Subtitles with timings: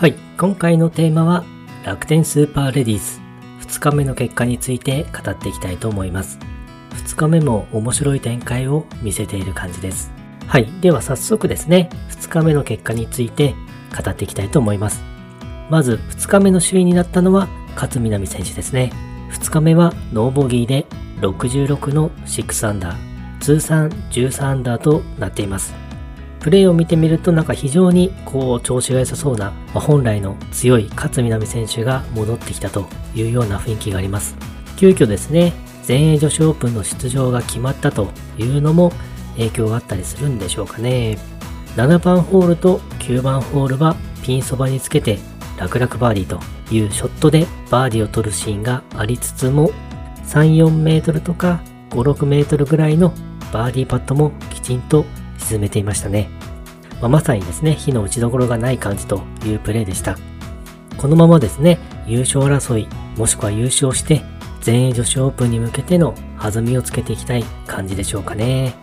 [0.00, 1.44] はい、今回のテーマは
[1.84, 3.20] 楽天スーパーレディース
[3.60, 6.38] 2日目の結果について語っていきたいと思います。
[6.92, 10.10] 2日目も面白い展開を見せている感じです。
[10.46, 13.54] はい、では早速ですね、2日目の結果について
[13.94, 15.02] 語っていきたいと思います。
[15.68, 18.92] まず2日目の首位になったのは勝みなみ選手ですね。
[19.32, 20.86] 2日目はノーボギーで
[21.20, 25.74] 66の6アンダー、通算13アンダーとなっています。
[26.40, 34.36] プレーを見てみるとなんか非常にこう調子が良さそうな、まあ、本来の強い勝みなみ選手が戻ってきたというような雰囲気があります。
[34.76, 35.52] 急遽ですね、
[35.84, 38.08] 全英女子オープンの出場が決まったと
[38.38, 38.92] いうのも
[39.36, 41.18] 影響があったりするんでしょうかね。
[41.76, 45.18] 7番ホールと9番ホールはピンそばにつけて
[45.58, 46.40] 楽々バーディーと
[46.74, 49.70] いうショットでバーディーを取るシーンがありつつも
[50.24, 51.60] 3、4メートルとか
[51.90, 53.12] 5、6メートルぐらいの
[53.52, 55.04] バーディーパットもきちんと
[55.50, 56.28] 沈めていましたね。
[57.00, 60.16] まあ、まさにですね、火の打ちどころがない感じというプレーでした。
[60.96, 62.86] このままですね、優勝争い、
[63.16, 64.22] もしくは優勝して、
[64.60, 68.74] 全英女子オープンに向けての弾みをつけていきたい感じでしょうかね。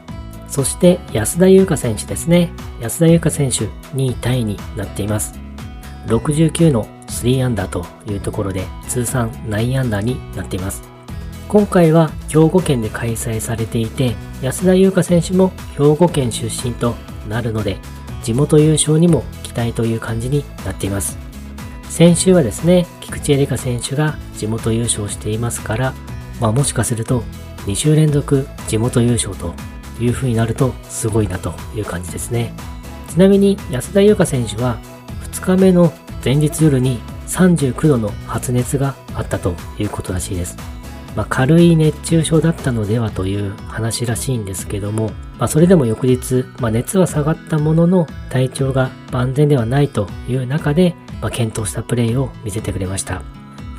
[0.47, 2.52] そして安田優香選手ですね。
[2.81, 5.36] 安田優香選手2位タイになっています。
[6.08, 10.81] 69の3アンダーというところで通算9アンダーになっています。
[11.47, 16.95] 今回は兵庫県で開催されていて、安田優香選手も兵庫県出身と
[17.27, 17.77] なるので、
[18.23, 21.17] 地元優勝にも期待という感じになっています。
[21.89, 25.94] 先週はですね、菊池絵里香選手が地元優勝していますから、
[26.39, 27.23] まあもしかすると
[27.66, 29.53] 2週連続地元優勝と
[29.99, 32.53] いう風になるとすごいなという感じですね。
[33.09, 34.77] ちなみに安田優香選手は
[35.31, 35.91] 2日目の
[36.23, 40.77] 前日夜に39度の発熱があったということらしいです。
[41.17, 45.07] まあ、軽い熱中症だったのではという話らしいんですけども、
[45.39, 53.23] まあ、それでも翌日、まあ、熱は下がったものの体調が万全ではないという中で、ま検討したプレーを見せてくれました。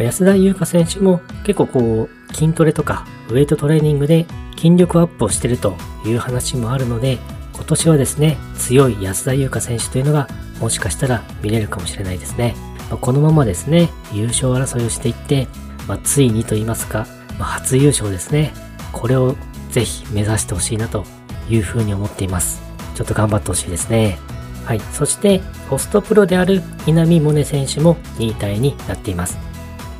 [0.00, 7.18] 安田優香選手も結構こう筋トレとかウェイトトレーニングで筋力アップをしてるという話もあるので
[7.54, 10.28] 今年はですね強い安田優香選手というのが
[10.60, 12.54] もしかしたら見れるかもしれないですね、
[12.90, 15.48] ま、このままですね優勝争いをしていって、
[15.88, 17.08] ま、ついにと言いますか、
[17.44, 18.52] 初優勝ですね。
[18.92, 19.36] これを
[19.70, 21.04] ぜひ目指してほしいなと
[21.48, 22.62] いうふうに思っています。
[22.94, 24.18] ちょっと頑張ってほしいですね。
[24.64, 24.80] はい。
[24.92, 25.40] そして、
[25.70, 29.38] ホストプロである稲見萌寧選手も2位タイになっています。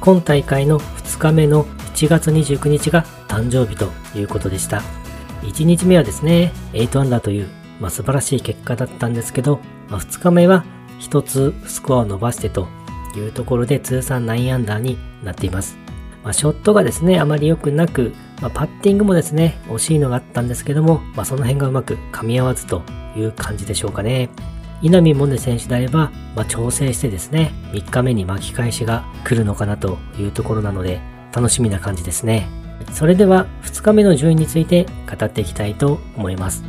[0.01, 4.83] 今大会の2日目の7月29日が誕生日ということでした。
[5.43, 7.49] 1日目はですね、8アンダーという、
[7.81, 10.65] まあ、素晴らしい結果だったんですけど、まあ、2日目は
[11.01, 12.69] 1つスコアを伸ばしてと
[13.17, 15.88] いうところで通算9アンダーになっています。
[16.29, 18.13] まあ、ショットがですね、あまり良くなく、
[18.43, 22.83] まあ、パッティングもですね、惜しいのがあったんですけども、まあ、その辺がうまく噛み合わずと
[23.17, 24.29] いう感じでしょうかね。
[24.83, 31.01] 稲見萌寧選手であれば、まあ、調整してですね、3日目に巻き返しが来るのかなというところなので、
[31.33, 32.47] 楽しみな感じですね。
[32.93, 36.63] それでは、2日目の順位について語っていきたいと思います。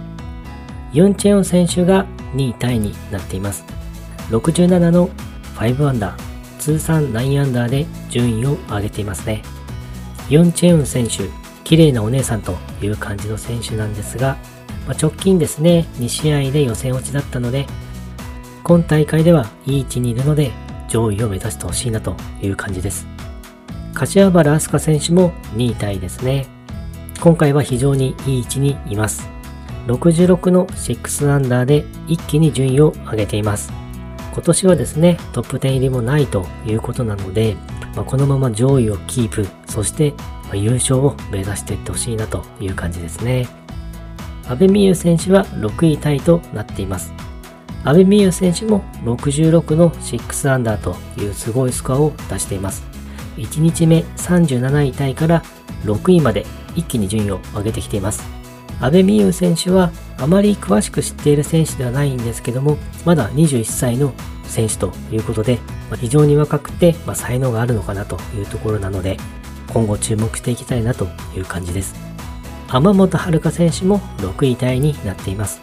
[0.94, 3.66] ユン・チェヨン選手が2位タイになっています。
[4.30, 5.10] 67の
[5.58, 6.29] 5アンダー、
[6.60, 9.42] 通算9アンダーで順位を上げていますね。
[10.30, 11.30] ユン・チェウン選手、
[11.64, 14.38] 綺麗なお姉さんという感じの選手なんですが、
[14.88, 17.66] まあ、直近ですね、2試合で予選落ちだったので、
[18.64, 20.52] 今大会ではいい位置にいるので、
[20.88, 23.08] 上位を目指してほしいなという感じです。
[23.94, 26.48] 柏原明日香選手も2位タイですね。
[27.22, 29.30] 今回は非常にいい位置にいます。
[29.88, 33.72] 66の6アンダーで一気に順位を上げています。
[34.32, 37.56] 今年はですね、トップ10入りもないということなので、
[37.96, 40.14] まあ、このまま上位をキープ、そして、
[40.54, 43.48] 優勝を目指していってほしいなという感じですね。
[44.48, 47.14] 阿部美優選手は6位タイとなっています。
[47.84, 52.84] 阿部美優選手も66の6アンダーというすごいスコアを出しています。
[53.38, 55.44] 1日目37位タイから
[55.84, 58.39] 6位まで一気に順位を上げてきています。
[58.80, 64.14] 阿部美優選手はあまり詳しく知っている選手ではないんですけども、まだ21歳の
[64.46, 65.60] 選手ということで、
[65.90, 69.18] まあ、非常に若くて、まあ、才能があるのかなというところなので、
[69.74, 71.96] 今後注目していきたいなという感じです。
[72.68, 75.62] 天本遥選手も6位タイになっています。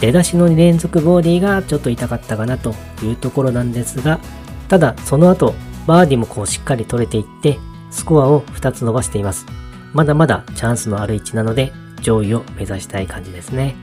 [0.00, 4.20] 出だしの2連続ボーディーがちょっと痛かったかなというところなんですが、
[4.68, 5.54] ただその後、
[5.86, 7.58] バーディーもこうしっかり取れていって、
[7.90, 9.46] スコアを2つ伸ばしています。
[9.92, 13.76] まだまだチャンスのある位置なので、上位を目指したい感じですね。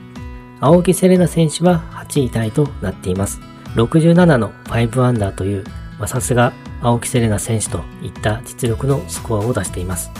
[0.60, 3.40] 青木セレナ選手は8位タイとなっています。
[3.74, 5.64] 67の5アンダーという、
[6.06, 6.52] さすが
[6.82, 10.10] 青木セレナ選手といった実力のスコアを出しています。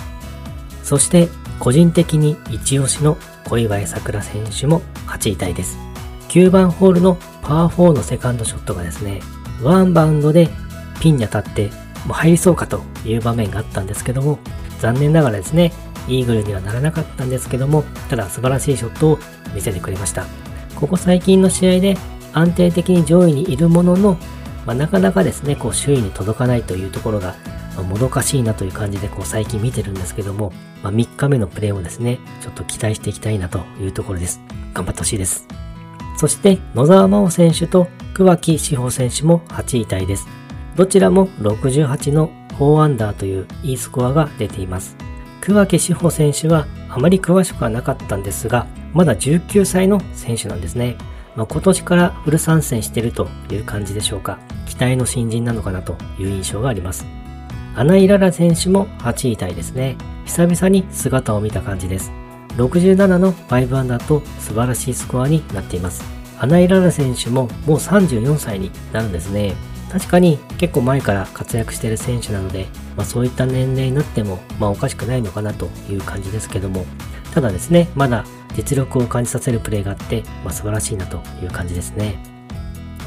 [0.82, 1.28] そして
[1.58, 3.16] 個人的に一押しの
[3.48, 5.78] 小祝さくら選手も8位タイです。
[6.28, 9.20] 9番ホールのパー4のセカンドショットがですね、
[9.62, 10.48] ワンバウンドで
[11.00, 11.70] ピンに当たって
[12.04, 14.38] もう入りそうかという場面があったんですけども、
[14.80, 15.72] 残念ながらですね、
[16.08, 19.18] イーグルにはならなかったんですけども、ただ素晴らしいショットを
[19.54, 20.26] 見せてくれました。
[20.74, 21.96] ここ最近の試合で
[22.32, 24.18] 安定的に上位にいるものの、
[24.66, 27.34] まあ、なかなかですね、こう首位に届かないというところが、
[27.76, 34.40] まあ、もどかしいなという感じでこう最近見てるんですけども、まあ、3日目のプレーをですね、ちょっと期待していきたいなというところです。
[34.74, 35.46] 頑張ってほしいです。
[36.18, 40.26] そして、野沢真央選手と桑木志保選手も8位タイです。
[40.76, 44.96] どちらも68の4アンダーという E スコアが出ています。
[45.46, 50.96] 桑木志保選手はあまり詳しくはなかったんですが、まだ19歳の選手なんですね。
[51.36, 54.40] まあ、今年からフル参戦してるという感じでしょうか。
[54.66, 57.06] 期待の新人なのかなという印象があります。
[57.76, 59.96] アナイララ選手も8位タイですね。
[60.24, 62.10] 久々に姿を見た感じです。
[62.56, 66.02] 67の5アンダーと素晴らしいスコアになっています。
[66.40, 69.54] アナイララ選手ももう34歳になるんですね。
[69.92, 72.66] 確かに結構前から活躍している選手なので、
[72.96, 76.84] まあ、そういった年齢になっても、まあ、おかしくないのかなという感じですけども、
[77.32, 78.24] ただですね、まだ
[78.56, 82.18] 実力を感じさせるプレーがあって、まあ、素晴らしいなという感じですね。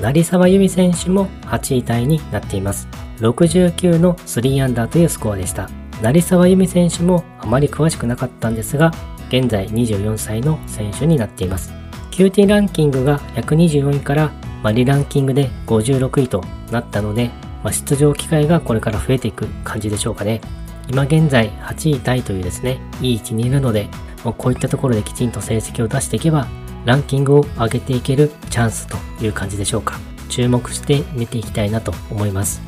[0.02, 2.88] 成沢由美選手も8位タイになっています。
[3.18, 5.70] 69の3アンダーというスコアでした。
[6.02, 8.92] 成沢由美選手もあまり詳しくなかったんですが、
[9.28, 11.74] 現在24歳の選手になっています。
[12.12, 14.32] QT ランキングが124位から
[14.64, 17.32] まあ、リランキングで56位となったので、
[17.64, 20.42] まあ、出場機会がこれから増えていく感じでしょうかね。
[20.90, 23.88] 今現在8位タイというですね、いい位置にいるので、
[24.24, 26.48] もうこういったところできちんと成績を出していけば、
[26.86, 30.00] ランキングを上げていけるチャンスという感じでしょうか。
[30.30, 32.62] 注目して見ていきたいなと思います。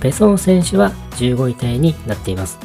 [0.00, 2.58] ペソン選手は15位タイになっています。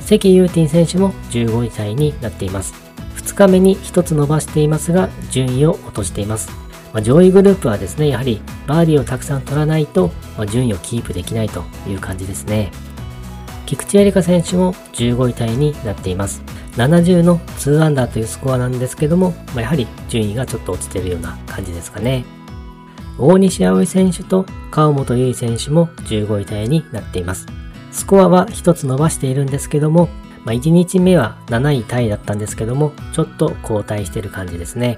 [0.00, 2.74] 関ユーティン選手も15位タイになっています。
[3.16, 6.63] 2日目に1つ伸ばしていますが、順位を落としています。
[6.94, 12.70] まあ、上位グループはですね、やはりバーディーをたくさん取らないと、まあ、順位をキープできないという感じですね。
[13.66, 16.42] 菊池絵里香選手も15位タイになっています。
[16.76, 22.24] 70の2アンダーというスコアなんですけども、まあ、やはり順位がちょっと落ちているような感じですかね。
[23.18, 27.46] 大西葵選手と川本結衣選手も15位タイになっています。
[27.90, 30.08] スコアは1つ伸ばしているんですけども、
[30.44, 34.96] まあ、1日目は7位タイだったんですけども、ちょっと後退している感じですね。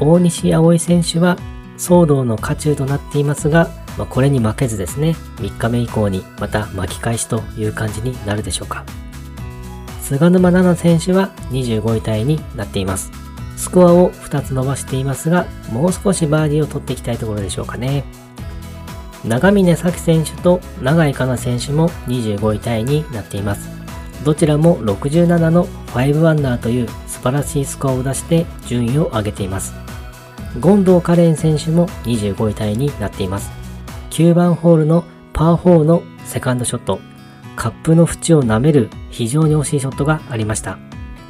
[0.00, 1.36] 大西葵選手は
[1.78, 3.68] 騒動の渦中となっていますが、
[3.98, 8.84] まあ、これに負けずですね、3日目以降にまた巻き返しという感じになるでしょうか。
[10.00, 13.10] 菅沼奈々選手は25位タイになっています。
[13.56, 18.04] スコアを2つ伸ばしていますが、もう少しバーディーを取っていきたいところでしょうかね。
[19.24, 23.70] 長峰咲選手と永井香奈選手も25位タイになっています。
[24.24, 29.83] どちらも67の5アンダーという素晴らしいスコアを出して順位を上げています。
[30.62, 33.50] 権藤カレン選手も25位タイになっています。
[34.10, 37.00] 9番ホールのパー4のセカンドショット、
[37.56, 40.78] カップの縁を舐める非常に惜しいショットがありました。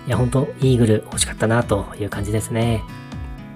[0.07, 2.83] いや、ほんと、イーグル惜しかったなという感じですね。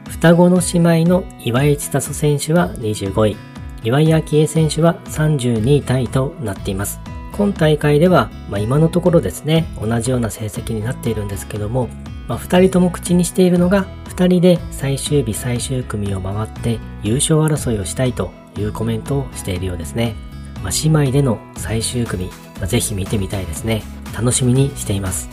[0.08, 3.36] 双子の姉妹の岩井千里選手は25位、
[3.84, 7.00] 岩井明恵選手は32位タイとなっています。
[7.36, 11.88] 今大会では、まあ、今のところですね、同じような成績になっているんですけども、
[12.28, 20.14] まあ、2人とも口にしているのが2人で最終日最終組を回って優勝争いをしたいというコメントをしているようですね。
[20.62, 23.82] まあ、姉妹での最終組、まあ、ぜひ見てみたいですね。
[24.14, 25.28] 楽しみにしています。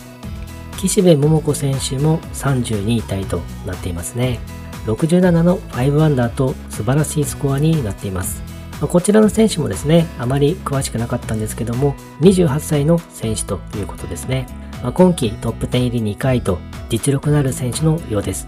[0.78, 4.40] 岸辺桃子選手も32位タイとなっていますね。
[4.86, 8.44] 67の5アンダーと素晴らしいスコアになっています。
[8.82, 14.48] こちらの選手もですね、あまり詳しくなかったんですけども、28歳の選手ということですね。
[14.86, 18.46] まあ、今季トップ10入り2回と実力のある選手のようです。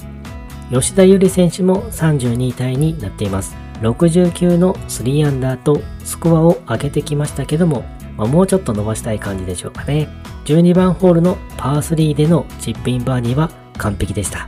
[0.71, 3.55] 吉田優里選手も32位タイになっています。
[3.81, 7.85] 69の3アンダーとスコアを上げてきましたけども、
[8.17, 10.09] まあ、もうちょっと伸ばしたい感じでしょうかね。
[10.45, 14.47] 12番ホールのパー3でのチップインバーディーは完璧でした。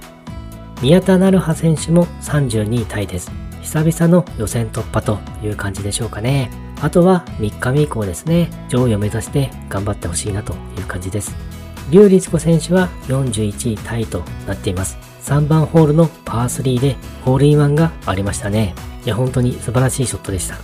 [0.84, 3.32] 宮田成葉選手も32位タイです。
[3.64, 6.52] 久々の予選突破という感じでしょうかね。
[6.82, 11.49] あとは3日目以降ですね、上位を目指して頑張ってほしいなという感じです。
[11.92, 14.98] 劉律子選手は41位タイとなっています。
[15.24, 18.74] 3番ホールのパー3でホールインワンがありましたね。
[19.06, 20.58] いや、本当に素晴らしいショットでした。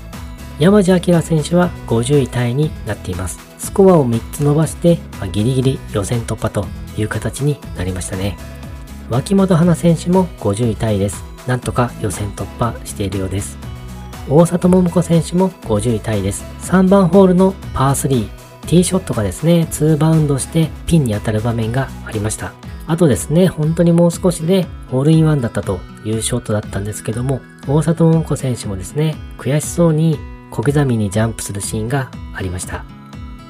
[0.60, 3.39] 山地明選手は50位タイになっています。
[3.58, 6.65] スコアを3つ伸ばして、まあ、ギリギリ予選突破と
[6.98, 8.38] いう形になりましたね。
[9.10, 11.24] 脇本花選手も50位タイです。
[11.48, 13.58] なんとか予選突破しているようです。
[14.27, 16.44] 大里桃子選手も50位タイです。
[16.62, 22.54] 3番ホールのパー3、ティーショットがですね、2バウンドしてピンに当たる場面がありました。
[22.88, 30.20] あとですね、本当にもう少しでホールインワンだったというショットだったんですけども、大里桃子選手もですね、悔しそうに
[30.52, 32.95] 小刻みにジャンプするシーンがありました。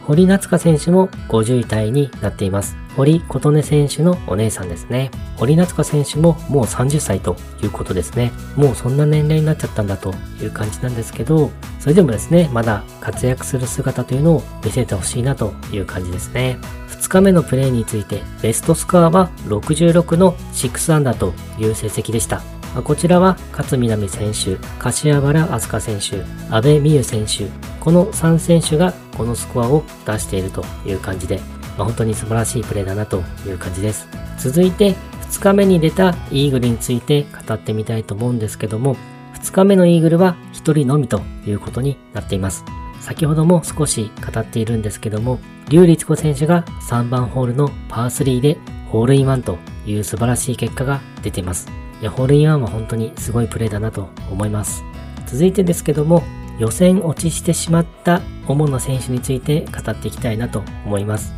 [0.08, 2.78] 堀夏香選手も50位タイになっています。
[2.96, 5.10] 堀琴音選手のお姉さんですね。
[5.36, 8.32] 堀夏香選手ももう30歳ということですね。
[8.56, 16.60] もうそんな年齢になっちゃったんだという感じなんですけど、それでもですね、まだ活躍する姿というのを見せてほしいなという感じですね。
[16.90, 22.44] 2日目のプレーについて、ベストスコアは66の6アンダーという成績でした。
[22.84, 27.48] こちらは勝みなみ選手、柏原明日香選手、阿部美優選手、
[27.80, 31.40] この3選手がこのスコアを出しているという感じで、
[31.78, 34.08] まあ、本当に素晴らしいプレーだなという感じです。
[34.38, 34.96] 続いて
[35.32, 38.96] 2日目に出たイーグルについて語ってみたいと思うんですけども、
[39.36, 42.66] 2日目のイーグルは1人のみということになっています。
[43.00, 45.40] 先ほども少し語っているんですけども、
[45.70, 48.58] 劉律子選手が3番ホールのパー3で
[48.90, 51.85] ホールインワンという素晴らしい結果が出ています。
[52.02, 54.84] いや、ホールインワンは本当にすごいプレーだなと思います。
[55.26, 56.24] 続いてですけども、
[56.60, 61.34] 予選落ちしてしまった主な選手について語っていきたいなと思います。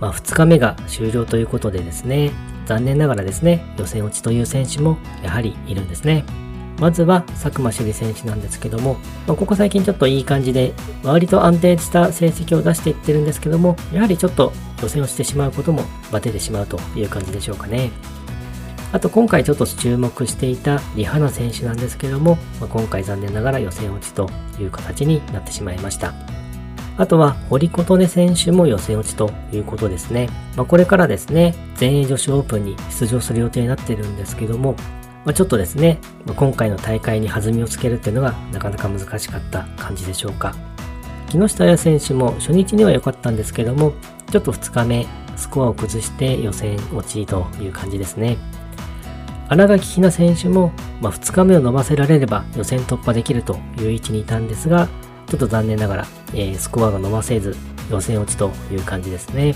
[0.00, 2.32] まあ、2日目が終了ということでですね、
[2.66, 6.24] 残念ながらですね、予選落ちという選手もやはりいるんですね。
[6.78, 8.94] まずは佐久間朱里選手なんですけども、
[9.26, 15.82] まあ、ここ最近ちょっといい感じで、割と安定した成績を出していってるんですけども、やはりちょっと予選をしてしまうことも
[16.12, 17.90] 出てしまうという感じでしょうかね。
[18.92, 26.14] あと今回ちょっと注目していたリハナ選手なんですけども、まあ、今回残念ながら予選落ちという形になってしまいました。
[26.98, 30.30] あとは、堀琴音選手も予選落ちということですね。
[30.56, 34.76] まあ、これからですね、全英女子オープンに出場する予定になってるんですけども、
[35.26, 40.54] まあ、ちょっとですね、ま今回の大会に弾みをつけるっていうのがなかなか難しかった感じでしょうか。
[41.28, 43.92] 木下彩選手も初日には良かったんですけども、
[44.30, 48.38] ちょっと2日目、スコアを崩して予選落ちという感じですね。
[49.48, 54.88] 新垣ひな選手も、まあ、2日目を伸ばせられれば予選突破できるという位置にいたんですが、
[55.28, 57.56] ちょっと残念ながら、えー、スコアが伸ばせず
[57.90, 59.54] 予選落ちという感じですね。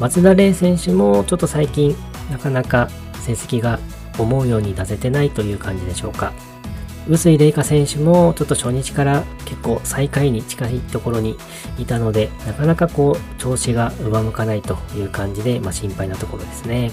[0.00, 1.94] 松田玲選手もちょっと最近
[2.30, 2.88] なかなか
[3.20, 3.78] 成績が
[4.18, 6.32] 思うように出せてないという感じでしょうか。
[7.08, 11.36] 臼井玲香選手もちょっと初日から結構最下位に近いところに
[11.78, 16.90] いたので、なかなかこう調子が上向かないという感じで、まあ、心配なところですね。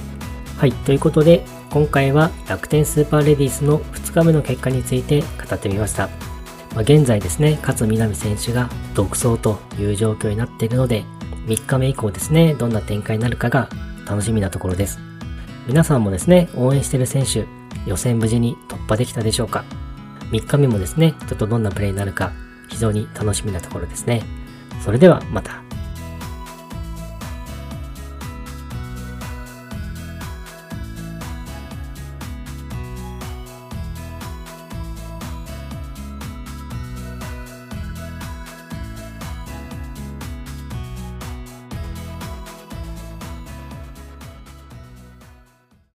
[0.60, 6.10] はい、ということで今回は楽天スーパーレディースの2日目の結果について語ってみました。
[6.76, 11.06] まあ、現在ですね、勝みなみ選手が独走という状況になっているので、
[11.48, 13.70] 3日目以降ですね、どんな展開になるかが
[14.06, 15.00] 楽しみなところです。
[15.66, 17.46] 皆さんもですね、応援している選手、
[17.86, 19.64] 予選無事に突破できたでしょうか
[20.30, 22.34] ?3 日目もですね、ちょっとどんなプレイになるか、
[22.68, 24.24] 非常に楽しみなところですね。
[24.84, 25.69] それではまた。